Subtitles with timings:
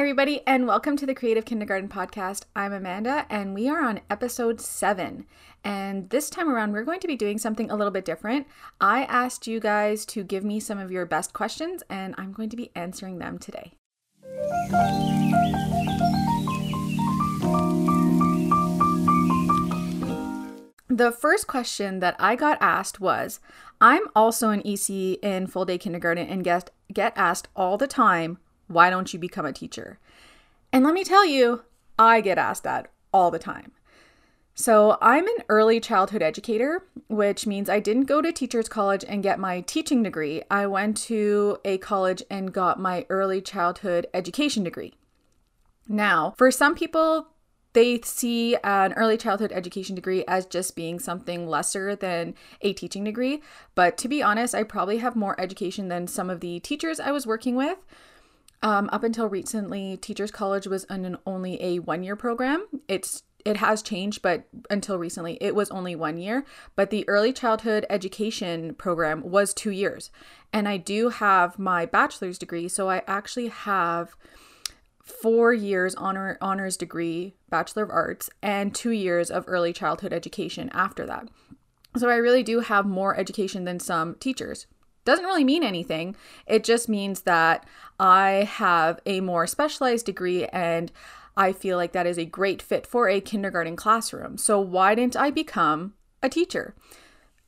[0.00, 2.44] everybody, and welcome to the Creative Kindergarten Podcast.
[2.56, 5.26] I'm Amanda, and we are on episode seven.
[5.62, 8.46] And this time around, we're going to be doing something a little bit different.
[8.80, 12.48] I asked you guys to give me some of your best questions, and I'm going
[12.48, 13.74] to be answering them today.
[20.88, 23.38] The first question that I got asked was
[23.82, 28.38] I'm also an EC in full day kindergarten and get, get asked all the time,
[28.70, 29.98] why don't you become a teacher?
[30.72, 31.64] And let me tell you,
[31.98, 33.72] I get asked that all the time.
[34.54, 39.22] So, I'm an early childhood educator, which means I didn't go to teachers college and
[39.22, 40.42] get my teaching degree.
[40.50, 44.94] I went to a college and got my early childhood education degree.
[45.88, 47.28] Now, for some people,
[47.72, 53.04] they see an early childhood education degree as just being something lesser than a teaching
[53.04, 53.42] degree.
[53.74, 57.12] But to be honest, I probably have more education than some of the teachers I
[57.12, 57.78] was working with.
[58.62, 62.66] Um, up until recently, Teachers College was an, only a one year program.
[62.88, 66.44] It's it has changed, but until recently, it was only one year.
[66.76, 70.10] But the early childhood education program was two years.
[70.52, 72.68] And I do have my bachelor's degree.
[72.68, 74.14] So I actually have
[75.02, 80.70] four years honor honors degree, Bachelor of Arts, and two years of early childhood education
[80.72, 81.28] after that.
[81.96, 84.66] So I really do have more education than some teachers.
[85.04, 86.14] Doesn't really mean anything.
[86.46, 87.66] It just means that
[87.98, 90.92] I have a more specialized degree and
[91.36, 94.36] I feel like that is a great fit for a kindergarten classroom.
[94.36, 96.74] So, why didn't I become a teacher?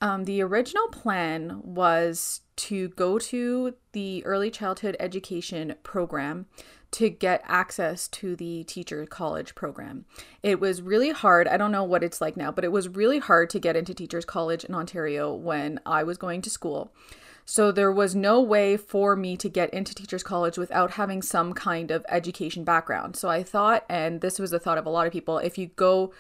[0.00, 6.47] Um, the original plan was to go to the early childhood education program
[6.92, 10.05] to get access to the teacher college program.
[10.42, 11.48] It was really hard.
[11.48, 13.95] I don't know what it's like now, but it was really hard to get into
[13.95, 16.92] teachers college in Ontario when I was going to school.
[17.45, 21.53] So there was no way for me to get into teachers college without having some
[21.53, 23.17] kind of education background.
[23.17, 25.67] So I thought, and this was the thought of a lot of people, if you
[25.67, 26.13] go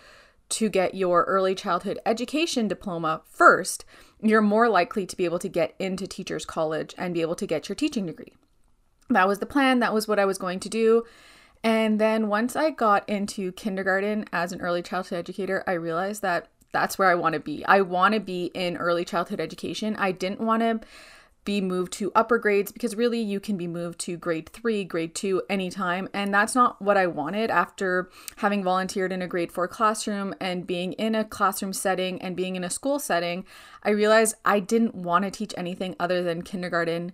[0.50, 3.84] to get your early childhood education diploma first,
[4.20, 7.46] you're more likely to be able to get into teachers college and be able to
[7.46, 8.34] get your teaching degree.
[9.08, 11.04] That was the plan, that was what I was going to do.
[11.64, 16.48] And then once I got into kindergarten as an early childhood educator, I realized that
[16.72, 17.64] that's where I want to be.
[17.66, 19.94] I want to be in early childhood education.
[19.96, 20.80] I didn't want to
[21.44, 25.14] be moved to upper grades because really you can be moved to grade three, grade
[25.14, 26.08] two anytime.
[26.14, 30.66] And that's not what I wanted after having volunteered in a grade four classroom and
[30.66, 33.44] being in a classroom setting and being in a school setting.
[33.82, 37.12] I realized I didn't want to teach anything other than kindergarten.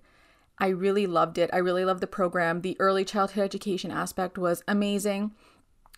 [0.58, 1.48] I really loved it.
[1.52, 2.60] I really loved the program.
[2.60, 5.32] The early childhood education aspect was amazing.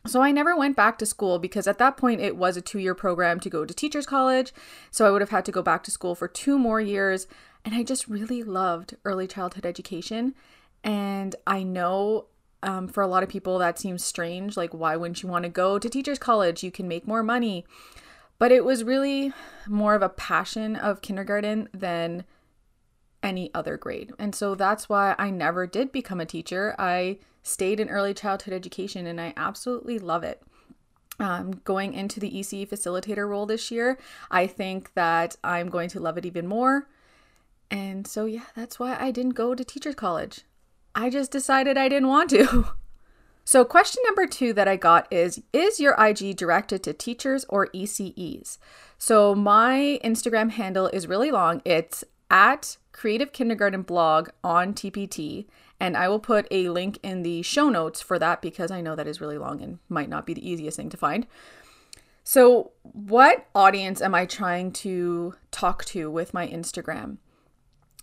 [0.06, 2.78] So I never went back to school because at that point it was a two
[2.78, 4.52] year program to go to teachers college.
[4.90, 7.26] So I would have had to go back to school for two more years.
[7.64, 10.34] And I just really loved early childhood education.
[10.82, 12.26] And I know
[12.62, 14.56] um, for a lot of people that seems strange.
[14.56, 16.62] Like, why wouldn't you want to go to teachers college?
[16.62, 17.64] You can make more money.
[18.38, 19.32] But it was really
[19.66, 22.24] more of a passion of kindergarten than
[23.22, 24.12] any other grade.
[24.18, 26.74] And so that's why I never did become a teacher.
[26.78, 30.42] I stayed in early childhood education and I absolutely love it.
[31.18, 33.98] Um, going into the ECE facilitator role this year,
[34.30, 36.88] I think that I'm going to love it even more.
[37.70, 40.42] And so, yeah, that's why I didn't go to teachers college.
[40.94, 42.68] I just decided I didn't want to.
[43.42, 47.66] So, question number two that I got is Is your IG directed to teachers or
[47.68, 48.58] ECEs?
[48.96, 51.60] So, my Instagram handle is really long.
[51.64, 55.46] It's at Creative Kindergarten blog on TPT.
[55.78, 58.94] And I will put a link in the show notes for that because I know
[58.94, 61.26] that is really long and might not be the easiest thing to find.
[62.22, 67.16] So, what audience am I trying to talk to with my Instagram?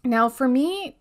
[0.03, 0.97] Now, for me,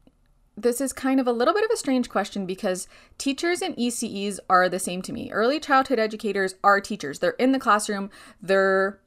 [0.57, 2.89] this is kind of a little bit of a strange question because
[3.19, 5.31] teachers and ECEs are the same to me.
[5.31, 8.11] Early childhood educators are teachers, they're in the classroom,
[8.41, 9.01] they're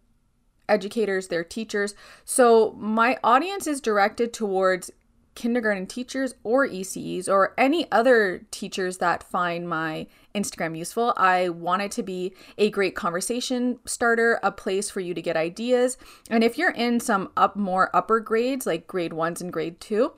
[0.70, 1.96] educators, they're teachers.
[2.24, 4.92] So my audience is directed towards
[5.36, 11.14] kindergarten teachers or ECEs or any other teachers that find my Instagram useful.
[11.16, 15.38] I want it to be a great conversation starter, a place for you to get
[15.38, 15.98] ideas.
[16.30, 20.12] And if you're in some up more upper grades like grade 1s and grade 2,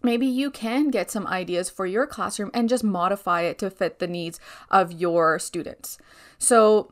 [0.00, 3.98] maybe you can get some ideas for your classroom and just modify it to fit
[3.98, 4.38] the needs
[4.70, 5.98] of your students.
[6.38, 6.91] So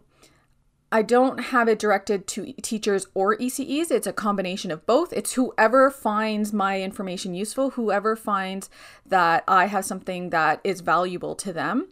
[0.92, 3.92] I don't have it directed to teachers or ECEs.
[3.92, 5.12] It's a combination of both.
[5.12, 8.68] It's whoever finds my information useful, whoever finds
[9.06, 11.88] that I have something that is valuable to them.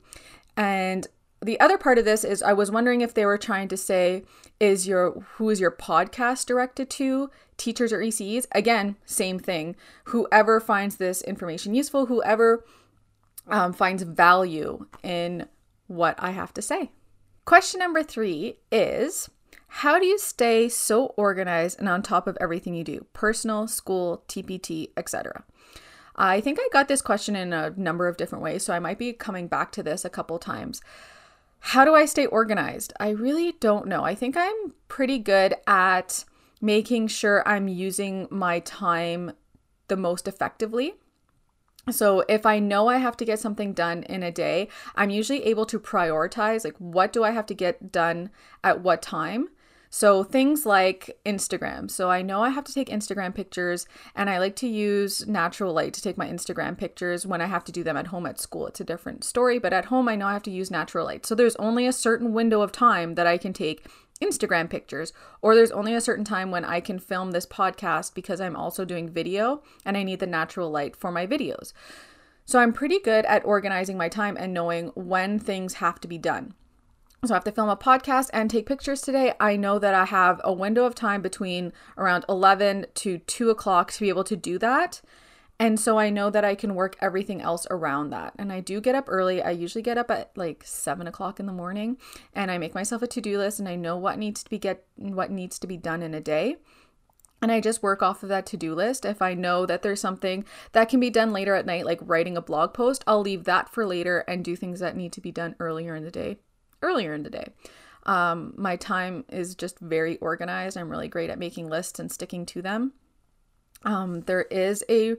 [0.56, 1.06] And
[1.40, 4.24] the other part of this is I was wondering if they were trying to say
[4.58, 10.58] is your who is your podcast directed to teachers or ECEs again same thing whoever
[10.58, 12.64] finds this information useful whoever
[13.46, 15.46] um, finds value in
[15.86, 16.90] what I have to say.
[17.48, 19.30] Question number three is
[19.68, 23.06] How do you stay so organized and on top of everything you do?
[23.14, 25.44] Personal, school, TPT, etc.
[26.14, 28.98] I think I got this question in a number of different ways, so I might
[28.98, 30.82] be coming back to this a couple times.
[31.60, 32.92] How do I stay organized?
[33.00, 34.04] I really don't know.
[34.04, 36.26] I think I'm pretty good at
[36.60, 39.32] making sure I'm using my time
[39.86, 40.96] the most effectively.
[41.90, 45.44] So if I know I have to get something done in a day, I'm usually
[45.44, 48.30] able to prioritize like what do I have to get done
[48.62, 49.48] at what time
[49.90, 51.90] so things like Instagram.
[51.90, 55.72] So I know I have to take Instagram pictures and I like to use natural
[55.72, 58.38] light to take my Instagram pictures when I have to do them at home at
[58.38, 58.66] school.
[58.66, 61.24] It's a different story, but at home I know I have to use natural light.
[61.24, 63.86] So there's only a certain window of time that I can take
[64.20, 65.12] Instagram pictures,
[65.42, 68.84] or there's only a certain time when I can film this podcast because I'm also
[68.84, 71.72] doing video and I need the natural light for my videos.
[72.44, 76.18] So I'm pretty good at organizing my time and knowing when things have to be
[76.18, 76.54] done.
[77.24, 79.34] So I have to film a podcast and take pictures today.
[79.40, 83.90] I know that I have a window of time between around 11 to 2 o'clock
[83.92, 85.02] to be able to do that.
[85.60, 88.32] And so I know that I can work everything else around that.
[88.38, 89.42] And I do get up early.
[89.42, 91.98] I usually get up at like seven o'clock in the morning
[92.32, 94.86] and I make myself a to-do list and I know what needs to be get
[94.96, 96.56] what needs to be done in a day.
[97.42, 99.04] And I just work off of that to do list.
[99.04, 102.36] If I know that there's something that can be done later at night, like writing
[102.36, 105.30] a blog post, I'll leave that for later and do things that need to be
[105.30, 106.38] done earlier in the day
[106.82, 107.48] earlier in the day.
[108.06, 110.76] Um, my time is just very organized.
[110.76, 112.92] I'm really great at making lists and sticking to them.
[113.84, 115.16] Um, there is a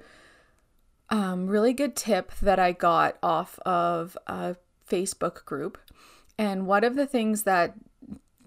[1.10, 4.56] um, really good tip that I got off of a
[4.90, 5.78] Facebook group.
[6.38, 7.74] And one of the things that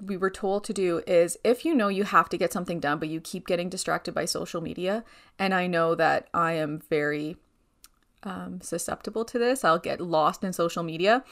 [0.00, 2.98] we were told to do is if you know you have to get something done,
[2.98, 5.04] but you keep getting distracted by social media,
[5.38, 7.36] and I know that I am very
[8.24, 11.24] um, susceptible to this, I'll get lost in social media.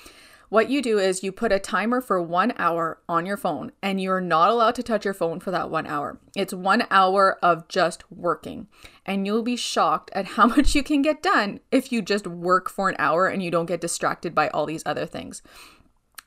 [0.50, 4.00] What you do is you put a timer for one hour on your phone, and
[4.00, 6.18] you're not allowed to touch your phone for that one hour.
[6.36, 8.66] It's one hour of just working,
[9.06, 12.68] and you'll be shocked at how much you can get done if you just work
[12.68, 15.40] for an hour and you don't get distracted by all these other things.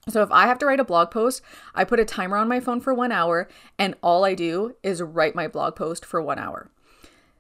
[0.07, 1.41] So if I have to write a blog post,
[1.75, 5.01] I put a timer on my phone for one hour, and all I do is
[5.01, 6.71] write my blog post for one hour.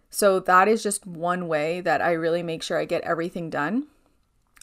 [0.09, 3.87] So that is just one way that I really make sure I get everything done.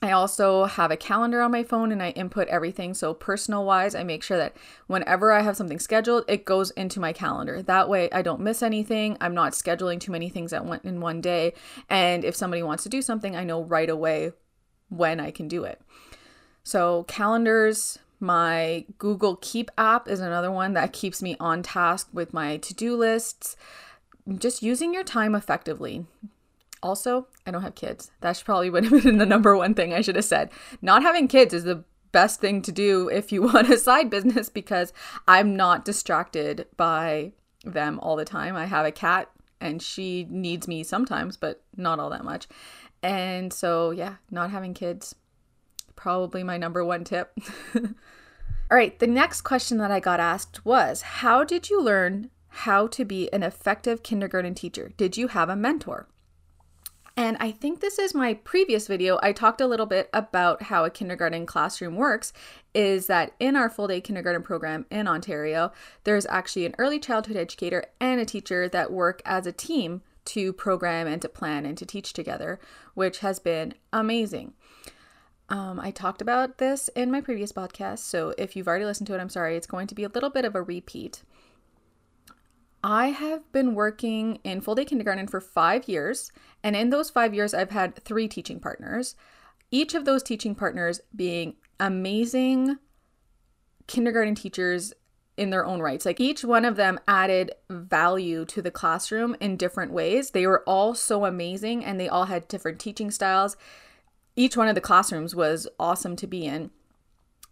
[0.03, 2.95] I also have a calendar on my phone and I input everything.
[2.95, 4.57] So, personal wise, I make sure that
[4.87, 7.61] whenever I have something scheduled, it goes into my calendar.
[7.61, 9.19] That way, I don't miss anything.
[9.21, 11.53] I'm not scheduling too many things at one, in one day.
[11.91, 14.33] And if somebody wants to do something, I know right away
[14.89, 15.83] when I can do it.
[16.63, 22.33] So, calendars, my Google Keep app is another one that keeps me on task with
[22.33, 23.55] my to do lists.
[24.39, 26.07] Just using your time effectively.
[26.83, 28.11] Also, I don't have kids.
[28.21, 30.51] That probably would have been the number one thing I should have said.
[30.81, 34.49] Not having kids is the best thing to do if you want a side business
[34.49, 34.93] because
[35.29, 37.33] I'm not distracted by
[37.65, 38.57] them all the time.
[38.57, 39.31] I have a cat
[39.61, 42.49] and she needs me sometimes, but not all that much.
[43.03, 45.15] And so, yeah, not having kids,
[45.97, 47.33] probably my number one tip.
[47.75, 47.83] all
[48.71, 53.05] right, the next question that I got asked was How did you learn how to
[53.05, 54.93] be an effective kindergarten teacher?
[54.97, 56.09] Did you have a mentor?
[57.17, 59.19] And I think this is my previous video.
[59.23, 62.33] I talked a little bit about how a kindergarten classroom works.
[62.73, 65.73] Is that in our full day kindergarten program in Ontario,
[66.05, 70.53] there's actually an early childhood educator and a teacher that work as a team to
[70.53, 72.61] program and to plan and to teach together,
[72.95, 74.53] which has been amazing.
[75.49, 79.15] Um, I talked about this in my previous podcast, so if you've already listened to
[79.15, 79.57] it, I'm sorry.
[79.57, 81.23] It's going to be a little bit of a repeat.
[82.83, 86.33] I have been working in full day kindergarten for five years,
[86.63, 89.17] and in those five years, I've had three teaching partners.
[89.71, 92.79] Each of those teaching partners being amazing
[93.87, 94.93] kindergarten teachers
[95.37, 96.05] in their own rights.
[96.05, 100.31] Like each one of them added value to the classroom in different ways.
[100.31, 103.57] They were all so amazing and they all had different teaching styles.
[104.37, 106.71] Each one of the classrooms was awesome to be in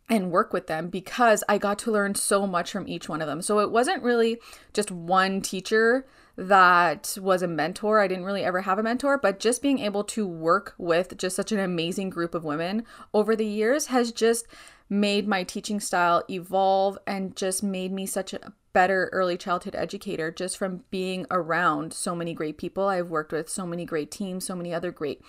[0.09, 3.29] and work with them because I got to learn so much from each one of
[3.29, 3.43] them.
[3.43, 4.39] So it wasn't really
[4.73, 8.01] just one teacher that was a mentor.
[8.01, 11.37] I didn't really ever have a mentor, but just being able to work with just
[11.37, 14.47] such an amazing group of women over the years has just
[14.89, 20.31] made my teaching style evolve and just made me such a better early childhood educator
[20.31, 22.87] just from being around so many great people.
[22.87, 25.21] I've worked with so many great teams, so many other great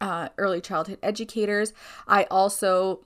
[0.00, 1.72] uh, early childhood educators.
[2.06, 3.04] I also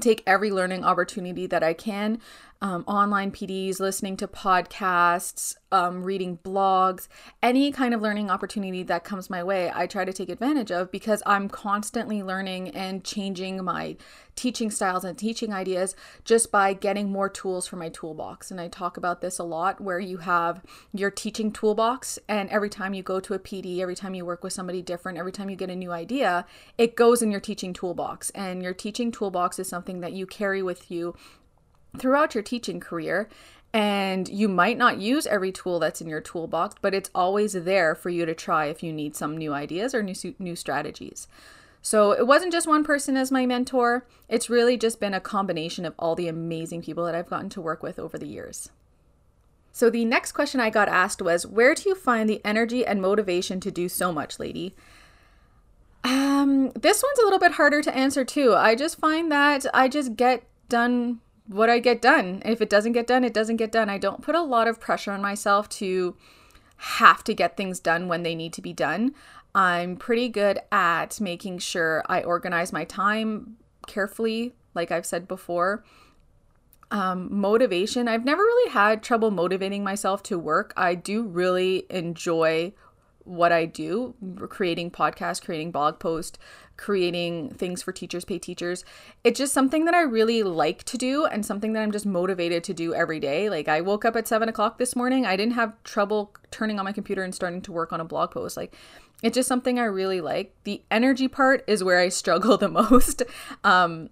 [0.00, 2.20] take every learning opportunity that I can.
[2.60, 7.06] Um, online PDs, listening to podcasts, um, reading blogs,
[7.42, 10.90] any kind of learning opportunity that comes my way, I try to take advantage of
[10.90, 13.96] because I'm constantly learning and changing my
[14.34, 18.50] teaching styles and teaching ideas just by getting more tools for my toolbox.
[18.50, 20.62] And I talk about this a lot where you have
[20.92, 24.42] your teaching toolbox, and every time you go to a PD, every time you work
[24.42, 26.46] with somebody different, every time you get a new idea,
[26.78, 28.30] it goes in your teaching toolbox.
[28.30, 31.14] And your teaching toolbox is something that you carry with you
[31.98, 33.28] throughout your teaching career.
[33.72, 37.94] And you might not use every tool that's in your toolbox, but it's always there
[37.94, 41.28] for you to try if you need some new ideas or new, new strategies.
[41.82, 45.84] So it wasn't just one person as my mentor, it's really just been a combination
[45.84, 48.70] of all the amazing people that I've gotten to work with over the years.
[49.72, 53.00] So the next question I got asked was Where do you find the energy and
[53.00, 54.74] motivation to do so much, lady?
[56.02, 58.54] Um, this one's a little bit harder to answer too.
[58.54, 62.42] I just find that I just get done what I get done.
[62.44, 63.88] If it doesn't get done, it doesn't get done.
[63.90, 66.16] I don't put a lot of pressure on myself to
[66.76, 69.14] have to get things done when they need to be done.
[69.54, 75.82] I'm pretty good at making sure I organize my time carefully, like I've said before.
[76.90, 80.72] Um, motivation, I've never really had trouble motivating myself to work.
[80.76, 82.72] I do really enjoy
[83.28, 84.14] what I do,
[84.48, 86.38] creating podcasts, creating blog posts,
[86.76, 88.84] creating things for teachers pay teachers.
[89.24, 92.64] It's just something that I really like to do and something that I'm just motivated
[92.64, 93.50] to do every day.
[93.50, 95.26] Like I woke up at seven o'clock this morning.
[95.26, 98.30] I didn't have trouble turning on my computer and starting to work on a blog
[98.30, 98.56] post.
[98.56, 98.74] Like
[99.22, 100.54] it's just something I really like.
[100.64, 103.22] The energy part is where I struggle the most.
[103.64, 104.10] Um,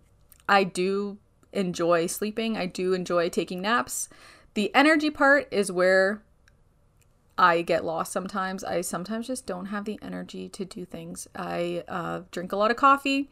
[0.49, 1.19] I do
[1.53, 2.57] enjoy sleeping.
[2.57, 4.09] I do enjoy taking naps.
[4.55, 6.23] The energy part is where
[7.39, 8.65] I get lost sometimes.
[8.65, 11.29] I sometimes just don't have the energy to do things.
[11.35, 13.31] I uh, drink a lot of coffee,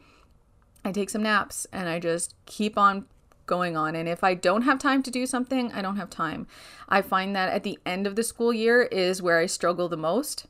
[0.83, 3.05] I take some naps, and I just keep on
[3.45, 3.95] going on.
[3.95, 6.47] And if I don't have time to do something, I don't have time.
[6.87, 9.97] I find that at the end of the school year is where I struggle the
[9.97, 10.45] most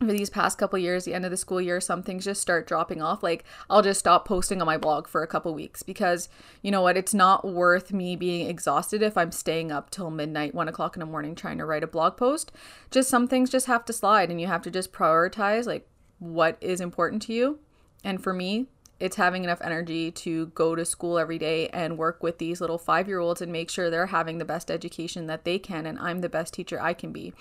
[0.00, 2.66] for these past couple years the end of the school year some things just start
[2.66, 3.22] dropping off.
[3.22, 6.30] Like i'll just stop posting on my blog for a couple weeks because
[6.62, 10.54] you know what it's not worth me being exhausted if i'm staying up till midnight
[10.54, 12.50] one o'clock in the morning trying to write a blog post.
[12.90, 15.86] Just some things just have to slide and you have to just prioritize like
[16.18, 17.58] what is important to you.
[18.02, 18.68] And for me
[19.00, 22.78] it's having enough energy to go to school every day and work with these little
[22.78, 25.98] five year olds and make sure they're having the best education that they can and
[25.98, 27.34] i'm the best teacher i can be.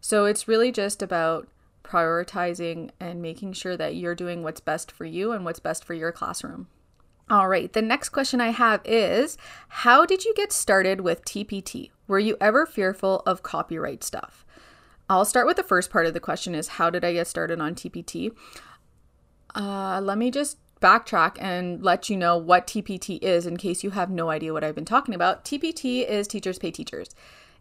[0.00, 1.48] So it's really just about
[1.82, 5.94] prioritizing and making sure that you're doing what's best for you and what's best for
[5.94, 6.68] your classroom.
[7.30, 9.36] All right, the next question I have is
[9.68, 11.90] How did you get started with TPT?
[12.06, 14.46] Were you ever fearful of copyright stuff?
[15.10, 17.60] I'll start with the first part of the question is How did I get started
[17.60, 18.32] on TPT?
[19.54, 23.90] Uh, let me just backtrack and let you know what TPT is in case you
[23.90, 25.44] have no idea what I've been talking about.
[25.44, 27.14] TPT is Teachers Pay Teachers.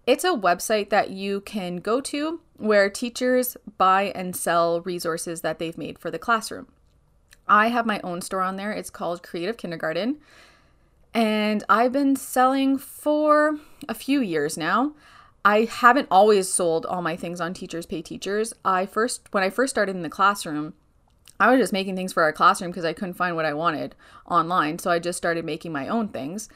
[0.08, 5.60] It's a website that you can go to where teachers buy and sell resources that
[5.60, 6.68] they've made for the classroom.
[7.46, 8.72] I have my own store on there.
[8.72, 10.18] It's called Creative Kindergarten.
[11.14, 13.60] And I've been selling for
[13.90, 14.94] a few years now.
[15.44, 18.54] I haven't always sold all my things on Teachers Pay Teachers.
[18.64, 20.74] I first when I first started in the classroom,
[21.40, 23.94] I was just making things for our classroom because I couldn't find what I wanted
[24.26, 24.80] online.
[24.80, 26.48] So I just started making my own things.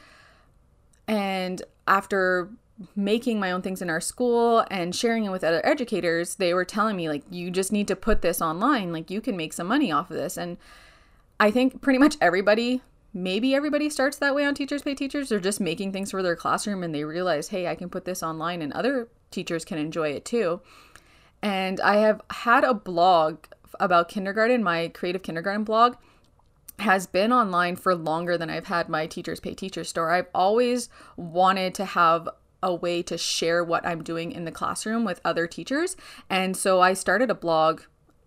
[1.06, 2.50] And after
[2.96, 6.64] making my own things in our school and sharing it with other educators, they were
[6.64, 8.92] telling me, like, you just need to put this online.
[8.92, 10.36] Like, you can make some money off of this.
[10.36, 10.56] And
[11.40, 15.28] I think pretty much everybody, maybe everybody starts that way on Teachers Pay Teachers.
[15.28, 18.22] They're just making things for their classroom and they realize, hey, I can put this
[18.22, 20.60] online and other teachers can enjoy it too.
[21.42, 23.38] And I have had a blog
[23.80, 25.96] about kindergarten, my creative kindergarten blog
[26.78, 30.10] has been online for longer than I've had my Teachers Pay Teachers store.
[30.10, 32.28] I've always wanted to have
[32.62, 35.96] a way to share what I'm doing in the classroom with other teachers.
[36.30, 37.82] And so I started a blog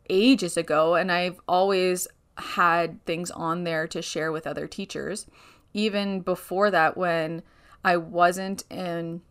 [0.10, 5.25] ages ago, and I've always had things on there to share with other teachers.
[5.74, 7.44] Even before that, when
[7.84, 9.22] I wasn't in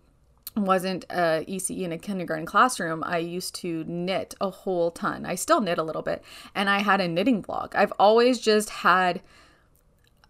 [0.57, 5.27] wasn't a ECE in a kindergarten classroom, I used to knit a whole ton.
[5.27, 6.23] I still knit a little bit,
[6.55, 7.75] and I had a knitting blog.
[7.75, 9.21] I've always just had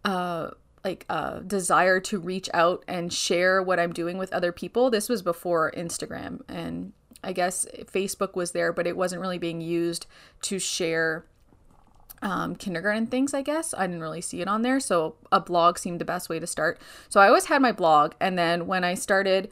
[0.05, 0.51] uh
[0.85, 4.91] like a desire to reach out and share what I'm doing with other people.
[4.91, 9.61] This was before Instagram and I guess Facebook was there, but it wasn't really being
[9.61, 10.07] used
[10.43, 11.25] to share
[12.23, 13.75] um, kindergarten things, I guess.
[13.77, 14.81] I didn't really see it on there.
[14.81, 16.81] So a blog seemed the best way to start.
[17.09, 18.13] So I always had my blog.
[18.21, 19.51] And then when I started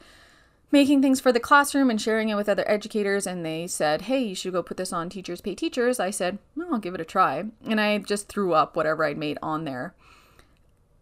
[0.71, 4.23] making things for the classroom and sharing it with other educators, and they said, hey,
[4.23, 7.01] you should go put this on Teachers Pay Teachers, I said, well, I'll give it
[7.01, 7.45] a try.
[7.65, 9.93] And I just threw up whatever I'd made on there.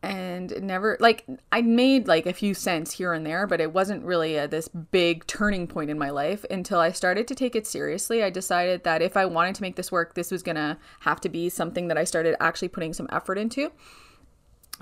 [0.04, 4.04] And never like I made like a few cents here and there, but it wasn't
[4.04, 7.68] really a, this big turning point in my life until I started to take it
[7.68, 8.24] seriously.
[8.24, 11.30] I decided that if I wanted to make this work, this was gonna have to
[11.30, 13.72] be something that I started actually putting some effort into.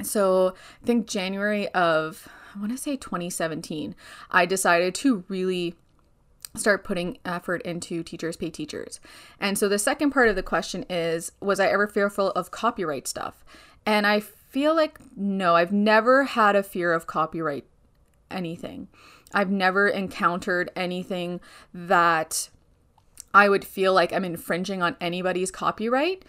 [0.03, 3.95] So I think January of I want to say 2017,
[4.31, 5.75] I decided to really
[6.55, 8.99] start putting effort into teachers pay teachers.
[9.39, 13.07] And so the second part of the question is was I ever fearful of copyright
[13.07, 13.43] stuff?
[13.85, 17.65] And I feel like no, I've never had a fear of copyright
[18.29, 18.87] anything.
[19.33, 21.39] I've never encountered anything
[21.73, 22.49] that
[23.33, 26.23] I would feel like I'm infringing on anybody's copyright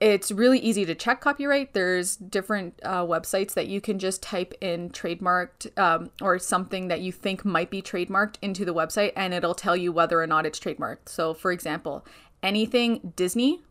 [0.00, 1.72] it's really easy to check copyright.
[1.72, 7.00] There's different uh, websites that you can just type in trademarked um, or something that
[7.00, 10.46] you think might be trademarked into the website, and it'll tell you whether or not
[10.46, 11.08] it's trademarked.
[11.08, 12.06] So, for example,
[12.42, 13.62] anything Disney,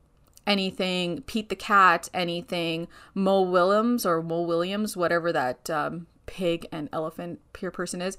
[0.47, 6.89] anything Pete the Cat, anything Mo Willems or Mo Williams, whatever that um, pig and
[6.91, 8.17] elephant peer person is,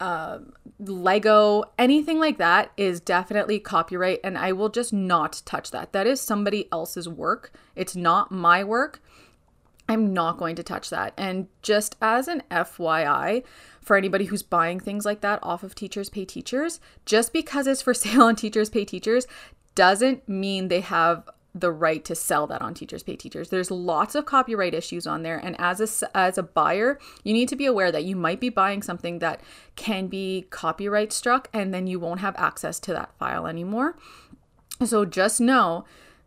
[0.00, 0.38] uh,
[0.78, 5.92] Lego, anything like that is definitely copyright, and I will just not touch that.
[5.92, 7.52] That is somebody else's work.
[7.74, 9.00] It's not my work.
[9.88, 11.12] I'm not going to touch that.
[11.16, 13.44] And just as an FYI,
[13.80, 17.82] for anybody who's buying things like that off of Teachers Pay Teachers, just because it's
[17.82, 19.26] for sale on Teachers Pay Teachers
[19.74, 23.48] doesn't mean they have the right to sell that on teachers pay teachers.
[23.48, 25.38] There's lots of copyright issues on there.
[25.38, 28.48] And as a as a buyer you need to be aware that you might be
[28.48, 29.40] buying something that
[29.76, 33.96] can be copyright struck and then you won't have access to that file anymore.
[34.84, 35.84] So just know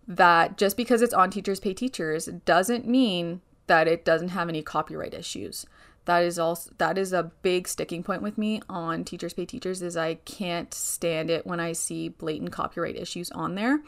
[0.08, 4.62] that just because it's on teachers pay teachers doesn't mean that it doesn't have any
[4.62, 5.66] copyright issues
[6.08, 9.82] that is also that is a big sticking point with me on teachers pay teachers
[9.82, 13.80] is i can't stand it when i see blatant copyright issues on there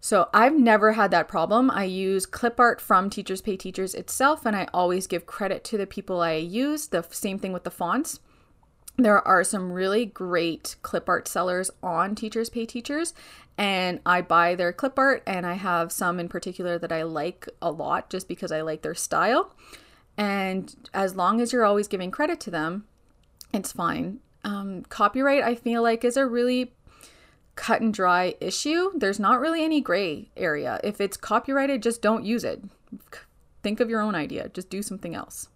[0.00, 1.70] so I've never had that problem.
[1.70, 5.76] I use clip art from Teachers Pay Teachers itself, and I always give credit to
[5.76, 6.86] the people I use.
[6.86, 8.20] The same thing with the fonts.
[8.96, 13.12] There are some really great clip art sellers on Teachers Pay Teachers,
[13.56, 17.48] and I buy their clip art, and I have some in particular that I like
[17.60, 19.54] a lot just because I like their style.
[20.18, 22.84] And as long as you're always giving credit to them,
[23.54, 24.18] it's fine.
[24.44, 26.72] Um, copyright, I feel like, is a really
[27.54, 28.90] cut and dry issue.
[28.96, 30.80] There's not really any gray area.
[30.82, 32.62] If it's copyrighted, just don't use it.
[33.62, 35.48] Think of your own idea, just do something else.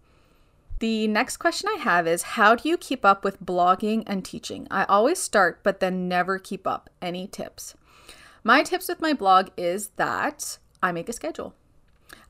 [0.79, 4.67] The next question I have is How do you keep up with blogging and teaching?
[4.71, 6.89] I always start, but then never keep up.
[7.01, 7.75] Any tips?
[8.43, 11.53] My tips with my blog is that I make a schedule.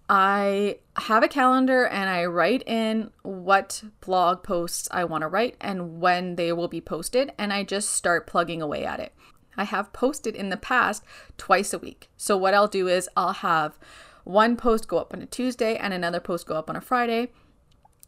[0.09, 5.55] I have a calendar and I write in what blog posts I want to write
[5.61, 9.13] and when they will be posted, and I just start plugging away at it.
[9.55, 11.03] I have posted in the past
[11.37, 12.09] twice a week.
[12.17, 13.77] So what I'll do is I'll have
[14.23, 17.31] one post go up on a Tuesday and another post go up on a Friday.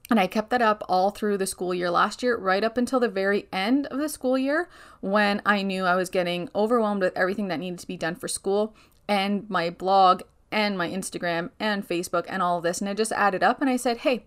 [0.10, 2.99] And I kept that up all through the school year last year, right up until
[2.99, 4.69] the very end of the school year
[5.01, 8.27] when I knew I was getting overwhelmed with everything that needed to be done for
[8.27, 8.75] school
[9.08, 10.21] and my blog
[10.55, 12.79] and my Instagram and Facebook and all of this.
[12.79, 14.25] And I just added up and I said, hey,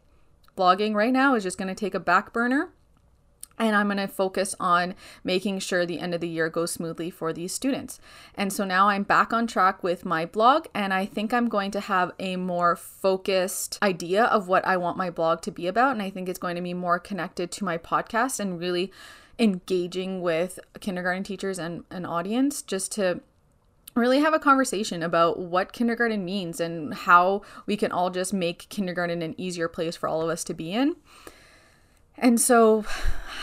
[0.57, 2.69] blogging right now is just going to take a back burner
[3.59, 7.11] and I'm going to focus on making sure the end of the year goes smoothly
[7.11, 7.99] for these students.
[8.37, 11.73] And so now I'm back on track with my blog, and I think I'm going
[11.73, 15.93] to have a more focused idea of what I want my blog to be about.
[15.93, 18.93] And I think it's going to be more connected to my podcast and really
[19.41, 23.21] engaging with kindergarten teachers and an audience just to
[23.99, 28.69] really have a conversation about what kindergarten means and how we can all just make
[28.69, 30.97] kindergarten an easier place for all of us to be in.
[32.17, 32.85] And so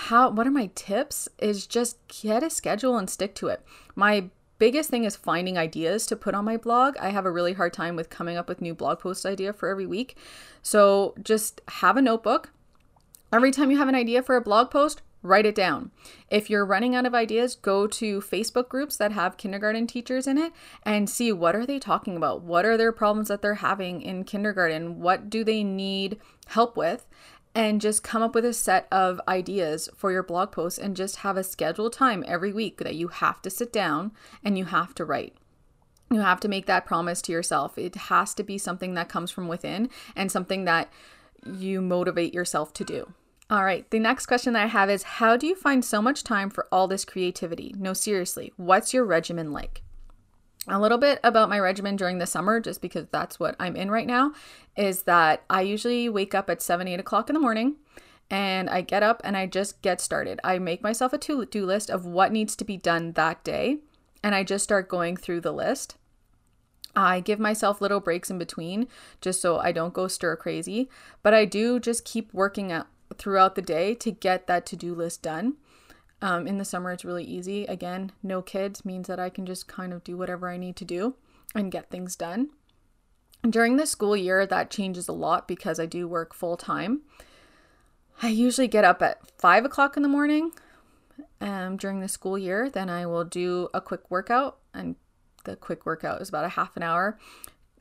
[0.07, 3.61] how what are my tips is just get a schedule and stick to it.
[3.95, 6.97] My biggest thing is finding ideas to put on my blog.
[6.97, 9.69] I have a really hard time with coming up with new blog post idea for
[9.69, 10.17] every week.
[10.61, 12.51] So just have a notebook.
[13.31, 15.91] Every time you have an idea for a blog post, write it down.
[16.29, 20.37] If you're running out of ideas, go to Facebook groups that have kindergarten teachers in
[20.37, 22.41] it and see what are they talking about?
[22.41, 24.99] What are their problems that they're having in kindergarten?
[24.99, 27.05] What do they need help with?
[27.57, 31.17] and just come up with a set of ideas for your blog posts and just
[31.17, 34.11] have a scheduled time every week that you have to sit down
[34.43, 35.37] and you have to write.
[36.11, 37.77] You have to make that promise to yourself.
[37.77, 40.91] It has to be something that comes from within and something that
[41.45, 43.13] you motivate yourself to do.
[43.49, 46.23] All right, the next question that I have is How do you find so much
[46.23, 47.75] time for all this creativity?
[47.77, 49.83] No, seriously, what's your regimen like?
[50.67, 53.91] a little bit about my regimen during the summer, just because that's what I'm in
[53.91, 54.33] right now,
[54.75, 57.75] is that I usually wake up at 7, 8 o'clock in the morning
[58.31, 60.39] and I get up and I just get started.
[60.43, 63.77] I make myself a to do list of what needs to be done that day
[64.23, 65.97] and I just start going through the list.
[66.95, 68.87] I give myself little breaks in between
[69.21, 70.89] just so I don't go stir crazy,
[71.21, 72.71] but I do just keep working
[73.17, 75.55] throughout the day to get that to do list done.
[76.21, 77.65] Um, in the summer, it's really easy.
[77.65, 80.85] Again, no kids means that I can just kind of do whatever I need to
[80.85, 81.15] do
[81.53, 82.49] and get things done.
[83.47, 87.01] During the school year, that changes a lot because I do work full time.
[88.21, 90.51] I usually get up at five o'clock in the morning
[91.41, 92.69] um, during the school year.
[92.69, 94.95] Then I will do a quick workout, and
[95.43, 97.19] the quick workout is about a half an hour.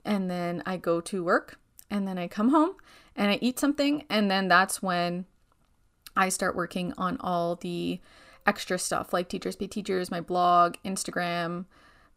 [0.05, 1.59] And then I go to work,
[1.91, 2.75] and then I come home
[3.17, 4.05] and I eat something.
[4.11, 5.27] And then that's when
[6.17, 8.01] I start working on all the
[8.47, 11.65] extra stuff like Teachers Pay Teachers, my blog, Instagram,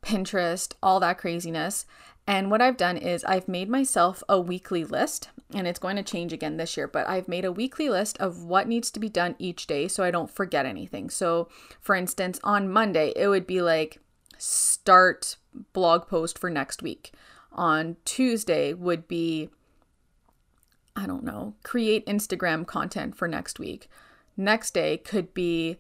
[0.02, 1.86] Pinterest, all that craziness.
[2.26, 6.04] And what I've done is I've made myself a weekly list, and it's going to
[6.04, 9.08] change again this year, but I've made a weekly list of what needs to be
[9.08, 11.10] done each day so I don't forget anything.
[11.10, 11.48] So,
[11.80, 14.00] for instance, on Monday, it would be like
[14.38, 15.38] start
[15.72, 17.14] blog post for next week.
[17.54, 19.50] On Tuesday would be,
[20.98, 23.88] I don't know, create Instagram content for next week.
[24.36, 25.78] Next day could be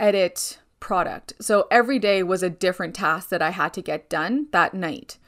[0.00, 1.32] edit product.
[1.40, 5.18] So every day was a different task that I had to get done that night.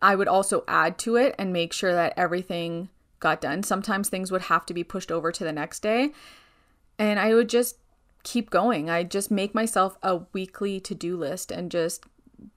[0.00, 3.62] I would also add to it and make sure that everything got done.
[3.62, 6.12] Sometimes things would have to be pushed over to the next day.
[6.98, 7.76] And I would just
[8.22, 8.88] keep going.
[8.88, 12.04] I just make myself a weekly to do list and just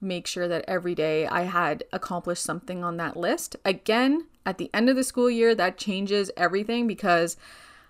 [0.00, 3.56] make sure that every day I had accomplished something on that list.
[3.64, 7.36] Again, at the end of the school year, that changes everything because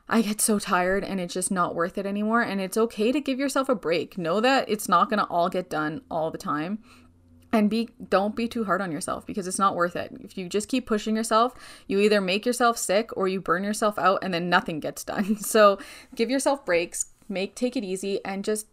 [0.09, 2.43] I get so tired and it's just not worth it anymore.
[2.43, 4.19] And it's okay to give yourself a break.
[4.19, 6.81] Know that it's not going to all get done all the time.
[7.53, 10.13] And be don't be too hard on yourself because it's not worth it.
[10.21, 11.55] If you just keep pushing yourself,
[11.87, 15.37] you either make yourself sick or you burn yourself out and then nothing gets done.
[15.41, 15.79] So,
[16.17, 18.67] give yourself breaks, make take it easy and just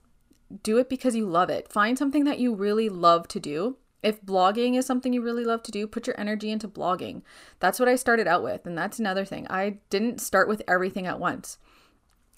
[0.63, 1.71] do it because you love it.
[1.71, 5.63] Find something that you really love to do if blogging is something you really love
[5.63, 7.21] to do, put your energy into blogging.
[7.59, 8.65] That's what I started out with.
[8.65, 9.47] And that's another thing.
[9.49, 11.57] I didn't start with everything at once.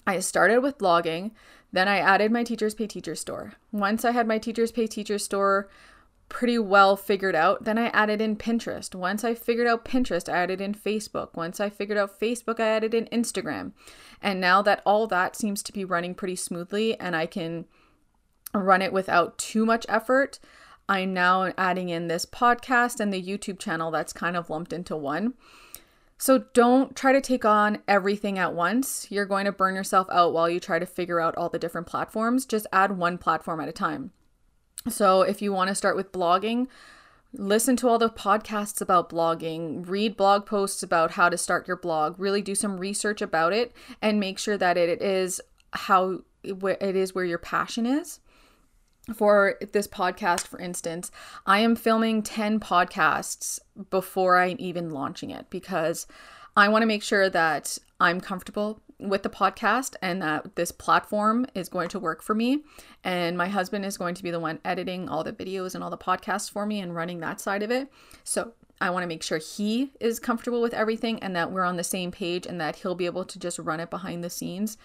[0.06, 1.30] I started with blogging,
[1.72, 3.54] then I added my Teachers Pay Teacher store.
[3.72, 5.70] Once I had my Teachers Pay Teacher store
[6.28, 8.94] pretty well figured out, then I added in Pinterest.
[8.94, 11.34] Once I figured out Pinterest, I added in Facebook.
[11.34, 13.72] Once I figured out Facebook, I added in Instagram.
[14.20, 17.64] And now that all that seems to be running pretty smoothly and I can
[18.54, 20.38] run it without too much effort,
[20.88, 24.96] I'm now adding in this podcast and the YouTube channel that's kind of lumped into
[24.96, 25.34] one.
[26.18, 29.06] So don't try to take on everything at once.
[29.10, 31.86] You're going to burn yourself out while you try to figure out all the different
[31.86, 32.46] platforms.
[32.46, 34.12] Just add one platform at a time.
[34.88, 36.68] So if you want to start with blogging,
[37.32, 41.76] listen to all the podcasts about blogging, read blog posts about how to start your
[41.76, 45.40] blog, really do some research about it and make sure that it is
[45.72, 48.20] how it is where your passion is
[49.12, 51.10] for this podcast, for instance,
[51.46, 53.58] I am filming 10 podcasts
[53.90, 56.06] before I'm even launching it because
[56.56, 61.46] I want to make sure that I'm comfortable with the podcast and that this platform
[61.54, 62.62] is going to work for me.
[63.02, 65.90] And my husband is going to be the one editing all the videos and all
[65.90, 67.90] the podcasts for me and running that side of it.
[68.22, 71.76] So I want to make sure he is comfortable with everything and that we're on
[71.76, 74.78] the same page and that he'll be able to just run it behind the scenes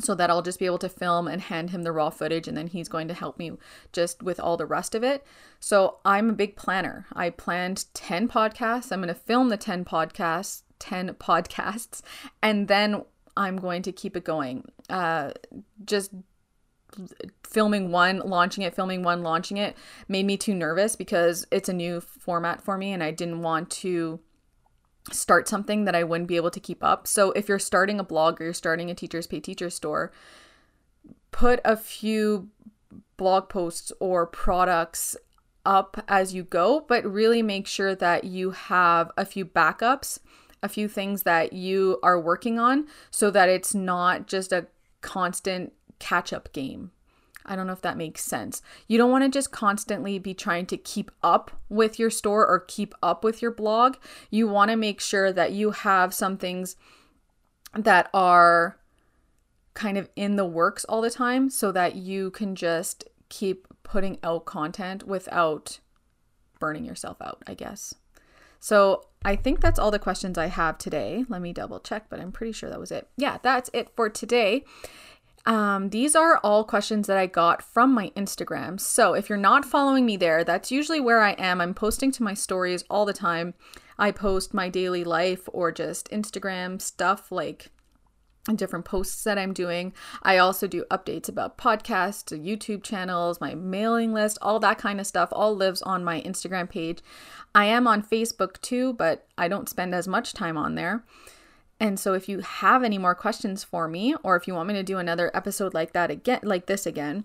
[0.00, 2.56] so that I'll just be able to film and hand him the raw footage and
[2.56, 3.52] then he's going to help me
[3.92, 5.24] just with all the rest of it.
[5.60, 7.06] So I'm a big planner.
[7.12, 8.90] I planned 10 podcasts.
[8.90, 12.02] I'm going to film the 10 podcasts, 10 podcasts,
[12.42, 13.04] and then
[13.36, 14.64] I'm going to keep it going.
[14.90, 15.32] Uh,
[15.84, 16.10] just
[17.44, 19.76] filming one, launching it, filming one, launching it
[20.08, 23.70] made me too nervous because it's a new format for me and I didn't want
[23.70, 24.20] to
[25.10, 27.06] start something that I wouldn't be able to keep up.
[27.06, 30.12] So if you're starting a blog or you're starting a Teachers Pay Teacher store,
[31.30, 32.48] put a few
[33.16, 35.16] blog posts or products
[35.66, 40.18] up as you go, but really make sure that you have a few backups,
[40.62, 44.66] a few things that you are working on so that it's not just a
[45.00, 46.90] constant catch up game.
[47.46, 48.62] I don't know if that makes sense.
[48.88, 52.60] You don't want to just constantly be trying to keep up with your store or
[52.60, 53.96] keep up with your blog.
[54.30, 56.76] You want to make sure that you have some things
[57.74, 58.78] that are
[59.74, 64.18] kind of in the works all the time so that you can just keep putting
[64.22, 65.80] out content without
[66.60, 67.94] burning yourself out, I guess.
[68.60, 71.24] So I think that's all the questions I have today.
[71.28, 73.08] Let me double check, but I'm pretty sure that was it.
[73.16, 74.64] Yeah, that's it for today.
[75.46, 78.80] Um, these are all questions that I got from my Instagram.
[78.80, 81.60] So if you're not following me there, that's usually where I am.
[81.60, 83.54] I'm posting to my stories all the time.
[83.98, 87.70] I post my daily life or just Instagram stuff like
[88.54, 89.92] different posts that I'm doing.
[90.22, 95.06] I also do updates about podcasts, YouTube channels, my mailing list, all that kind of
[95.06, 96.98] stuff all lives on my Instagram page.
[97.54, 101.04] I am on Facebook too, but I don't spend as much time on there.
[101.84, 104.74] And so if you have any more questions for me or if you want me
[104.74, 107.24] to do another episode like that again like this again,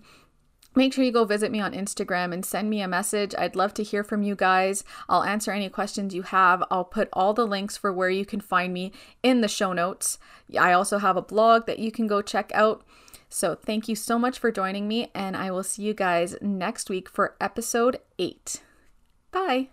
[0.75, 3.33] Make sure you go visit me on Instagram and send me a message.
[3.35, 4.83] I'd love to hear from you guys.
[5.09, 6.63] I'll answer any questions you have.
[6.69, 8.91] I'll put all the links for where you can find me
[9.23, 10.19] in the show notes.
[10.59, 12.85] I also have a blog that you can go check out.
[13.29, 16.87] So, thank you so much for joining me, and I will see you guys next
[16.87, 18.61] week for episode 8.
[19.31, 19.69] Bye.